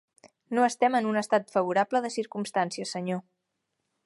[0.59, 3.23] No estem en un estat favorable de circumstàncies, senyor.